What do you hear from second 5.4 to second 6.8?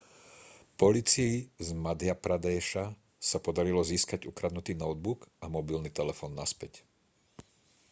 a mobilný telefón naspäť